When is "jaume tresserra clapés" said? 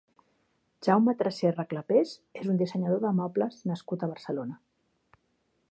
0.85-2.15